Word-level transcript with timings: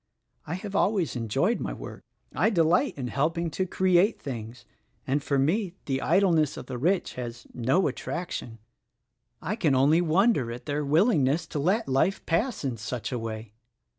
I 0.47 0.55
have 0.55 0.75
always 0.75 1.15
enjoyed 1.15 1.59
my 1.59 1.73
work. 1.73 2.03
I 2.33 2.49
delight 2.49 2.97
in 2.97 3.05
helping 3.09 3.51
to 3.51 3.67
create 3.67 4.19
things, 4.19 4.65
and 5.05 5.21
for 5.21 5.37
me 5.37 5.75
the 5.85 6.01
idleness 6.01 6.57
of 6.57 6.65
the 6.65 6.79
rich 6.79 7.13
has 7.13 7.45
no 7.53 7.85
attraction. 7.87 8.57
I 8.57 8.57
4 8.57 8.57
o 8.57 8.57
THE 8.57 9.45
RECORDING 9.45 9.49
ANGEL 9.51 9.61
can 9.69 9.75
only 9.75 10.01
wonder 10.01 10.51
at 10.51 10.65
their 10.65 10.83
willingness 10.83 11.45
to 11.45 11.59
let 11.59 11.87
life 11.87 12.25
pass 12.25 12.63
in 12.65 12.77
such 12.77 13.11
a 13.11 13.19
way. 13.19 13.53